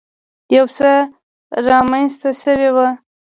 يو 0.55 0.65
څه 0.77 0.91
رامخته 1.65 2.29
شوی 2.41 2.69
و. 2.75 2.77